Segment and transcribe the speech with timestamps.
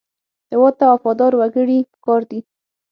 [0.51, 2.39] هېواد ته وفادار وګړي پکار دي